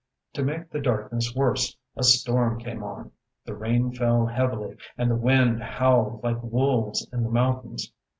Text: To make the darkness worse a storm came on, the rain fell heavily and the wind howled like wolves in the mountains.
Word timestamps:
To 0.33 0.41
make 0.41 0.71
the 0.71 0.79
darkness 0.81 1.35
worse 1.35 1.77
a 1.95 2.01
storm 2.01 2.57
came 2.59 2.81
on, 2.81 3.11
the 3.45 3.53
rain 3.53 3.91
fell 3.93 4.25
heavily 4.25 4.77
and 4.97 5.11
the 5.11 5.15
wind 5.15 5.61
howled 5.61 6.23
like 6.23 6.41
wolves 6.41 7.07
in 7.13 7.21
the 7.21 7.29
mountains. 7.29 7.93